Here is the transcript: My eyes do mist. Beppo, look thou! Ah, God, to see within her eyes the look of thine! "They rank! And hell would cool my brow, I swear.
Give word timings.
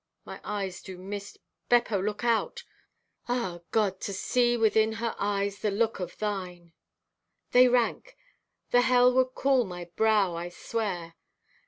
My 0.25 0.41
eyes 0.43 0.81
do 0.81 0.97
mist. 0.97 1.37
Beppo, 1.69 1.99
look 2.01 2.23
thou! 2.23 2.53
Ah, 3.27 3.59
God, 3.69 3.99
to 4.01 4.13
see 4.13 4.57
within 4.57 4.93
her 4.93 5.15
eyes 5.19 5.59
the 5.59 5.69
look 5.69 5.99
of 5.99 6.17
thine! 6.17 6.73
"They 7.51 7.67
rank! 7.67 8.17
And 8.73 8.83
hell 8.83 9.13
would 9.13 9.35
cool 9.35 9.63
my 9.63 9.91
brow, 9.95 10.33
I 10.33 10.49
swear. 10.49 11.17